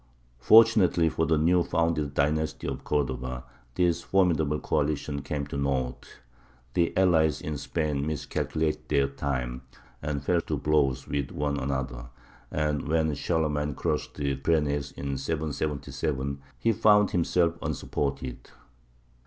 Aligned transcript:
Fortunately 0.39 1.09
for 1.09 1.27
the 1.27 1.37
newly 1.37 1.63
founded 1.69 2.15
dynasty 2.15 2.65
of 2.67 2.83
Cordova, 2.83 3.43
this 3.75 4.01
formidable 4.01 4.59
coalition 4.59 5.21
came 5.21 5.45
to 5.45 5.57
naught. 5.57 6.21
The 6.73 6.91
allies 6.97 7.39
in 7.39 7.55
Spain 7.59 8.07
miscalculated 8.07 8.87
their 8.89 9.07
time, 9.07 9.61
and 10.01 10.23
fell 10.23 10.41
to 10.41 10.57
blows 10.57 11.07
with 11.07 11.29
one 11.29 11.57
another; 11.59 12.09
and 12.49 12.87
when 12.87 13.13
Charlemagne 13.13 13.75
crossed 13.75 14.15
the 14.15 14.35
Pyrenees 14.37 14.91
in 14.93 15.19
777, 15.19 16.41
he 16.57 16.73
found 16.73 17.11
himself 17.11 17.59
unsupported. 17.61 18.49